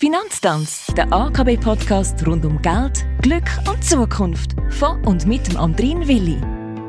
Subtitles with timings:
[0.00, 4.54] Finanztanz, der AKB-Podcast rund um Geld, Glück und Zukunft.
[4.70, 6.40] Von und mit dem Andrin Willi.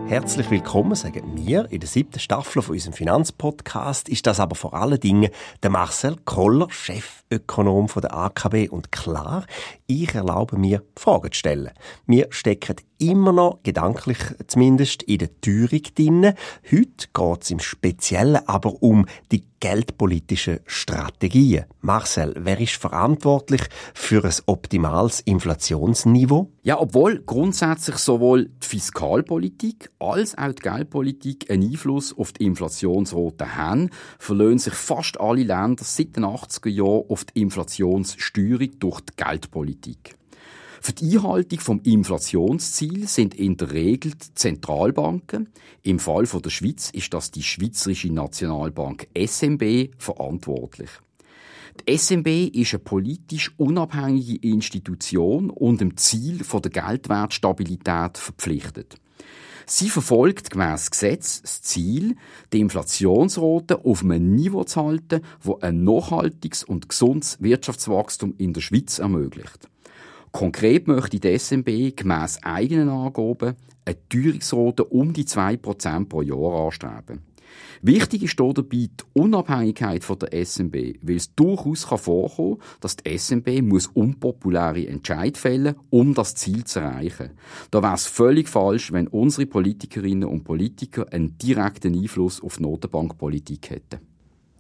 [0.08, 1.72] Herzlich willkommen, sagen wir.
[1.72, 5.32] In der siebten Staffel von unserem Finanzpodcast ist das aber vor allen Dingen
[5.64, 8.70] der Marcel Koller, Chefökonom der AKB.
[8.70, 9.48] Und klar,
[9.88, 11.72] ich erlaube mir, Fragen zu stellen.
[12.06, 16.34] Wir stecken immer noch, gedanklich zumindest, in der Teuerung drin.
[16.72, 21.66] Heute geht es im Speziellen aber um die geldpolitischen Strategien.
[21.82, 23.62] Marcel, wer ist verantwortlich
[23.94, 26.52] für ein optimales Inflationsniveau?
[26.64, 33.56] Ja, obwohl grundsätzlich sowohl die Fiskalpolitik als auch die Geldpolitik einen Einfluss auf die Inflationsrate
[33.56, 39.14] haben, verlöhnen sich fast alle Länder seit den 80er Jahren auf die Inflationssteuerung durch die
[39.18, 40.19] Geldpolitik.
[40.82, 45.50] Für die Einhaltung vom Inflationsziel sind in der Regel die Zentralbanken,
[45.84, 50.90] im Fall von der Schweiz ist das die Schweizerische Nationalbank SMB, verantwortlich.
[51.82, 58.96] Die SMB ist eine politisch unabhängige Institution und dem Ziel von der Geldwertstabilität verpflichtet.
[59.66, 62.16] Sie verfolgt gemäss Gesetz das Ziel,
[62.52, 68.62] die Inflationsrate auf einem Niveau zu halten, wo ein nachhaltiges und gesundes Wirtschaftswachstum in der
[68.62, 69.70] Schweiz ermöglicht.
[70.32, 77.24] Konkret möchte die SMB gemäss eigenen Angaben eine Teuerungsrate um die 2% pro Jahr anstreben.
[77.82, 83.18] Wichtig ist dabei die Unabhängigkeit von der SMB, weil es durchaus vorkommen kann, dass die
[83.18, 87.32] SMB muss unpopuläre Entscheid fällen, um das Ziel zu erreichen.
[87.72, 92.64] Da wäre es völlig falsch, wenn unsere Politikerinnen und Politiker einen direkten Einfluss auf die
[92.64, 94.00] Notenbankpolitik hätten.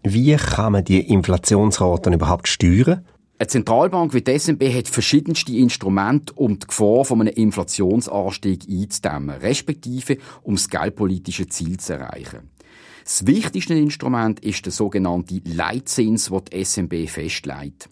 [0.03, 3.05] Wie kann man die Inflationsraten überhaupt steuern?
[3.41, 9.37] Eine Zentralbank wie die SNB hat verschiedenste Instrumente, um die Gefahr von einem Inflationsanstieg einzudämmen,
[9.37, 12.49] respektive um das geldpolitische Ziel zu erreichen.
[13.05, 17.89] Das wichtigste Instrument ist der sogenannte Leitzins, den die SNB festlegt.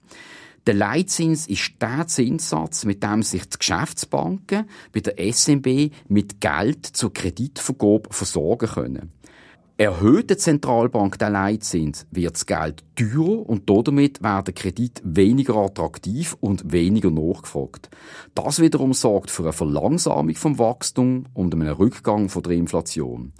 [0.65, 6.85] Der Leitzins ist der Zinssatz, mit dem sich die Geschäftsbanken bei der SNB mit Geld
[6.85, 9.13] zur Kreditvergabe versorgen können.
[9.79, 16.35] Erhöht die Zentralbank den Leitzins, wird das Geld teurer und damit werden Kredit weniger attraktiv
[16.39, 17.91] und weniger nachgefragt.
[18.33, 23.33] Das wiederum sorgt für eine Verlangsamung vom Wachstum und einen Rückgang von der Inflation.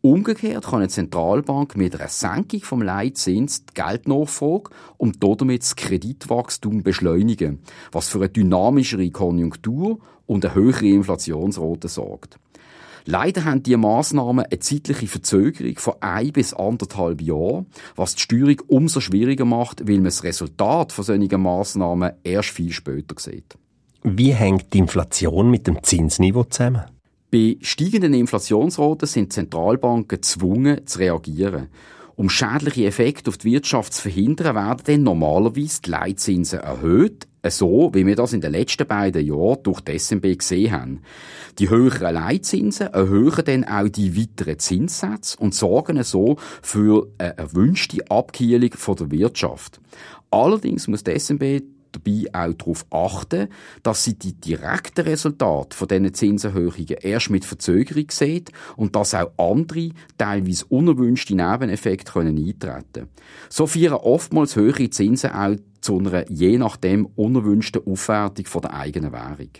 [0.00, 6.84] Umgekehrt kann eine Zentralbank mit einer Senkung vom Leitzins die Geldnachfrage und damit das Kreditwachstum
[6.84, 12.38] beschleunigen, was für eine dynamischere Konjunktur und eine höhere Inflationsrate sorgt.
[13.04, 17.66] Leider haben diese Massnahmen eine zeitliche Verzögerung von ein bis anderthalb Jahren,
[17.96, 22.72] was die Steuerung umso schwieriger macht, weil man das Resultat von solchen Massnahmen erst viel
[22.72, 23.56] später sieht.
[24.02, 26.84] Wie hängt die Inflation mit dem Zinsniveau zusammen?
[27.30, 31.68] Bei steigenden Inflationsraten sind Zentralbanken gezwungen zu reagieren.
[32.20, 37.92] Um schädliche Effekte auf die Wirtschaft zu verhindern, werden dann normalerweise die Leitzinsen erhöht, so
[37.94, 41.00] wie wir das in den letzten beiden Jahren durch die SMB gesehen haben.
[41.58, 48.04] Die höheren Leitzinsen erhöhen dann auch die weiteren Zinssätze und sorgen so für eine erwünschte
[48.10, 49.80] Abkühlung der Wirtschaft.
[50.30, 51.62] Allerdings muss die SMB
[51.92, 53.48] dabei auch darauf achten,
[53.82, 59.32] dass sie die direkten Resultate von diesen Zinserhöhungen erst mit Verzögerung sieht und dass auch
[59.36, 63.08] andere, teilweise unerwünschte Nebeneffekte können eintreten
[63.48, 69.50] So führen oftmals höhere Zinsen auch zu einer je nachdem unerwünschten Aufwertung der eigenen Währung.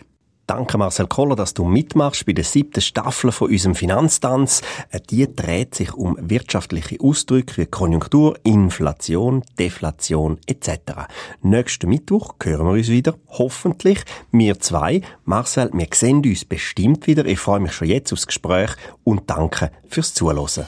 [0.53, 4.61] Danke Marcel Koller, dass du mitmachst bei der siebten Staffel von unserem Finanztanz.
[4.89, 11.07] Äh, die dreht sich um wirtschaftliche Ausdrücke wie Konjunktur, Inflation, Deflation etc.
[11.41, 14.03] Nächsten Mittwoch hören wir uns wieder, hoffentlich.
[14.33, 14.99] Wir zwei.
[15.23, 17.25] Marcel, wir sehen uns bestimmt wieder.
[17.25, 18.71] Ich freue mich schon jetzt aufs Gespräch
[19.05, 20.65] und danke fürs Zuhören.